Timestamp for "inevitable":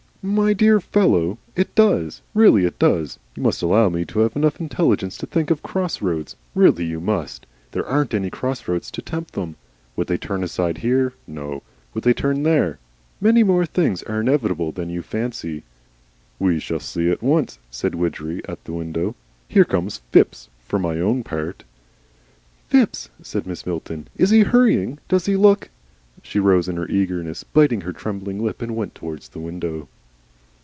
14.21-14.71